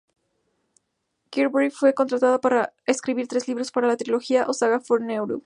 [1.31, 5.37] Greg Bear fue contratado para escribir tres libros para la Trilogía o Saga Forerunner.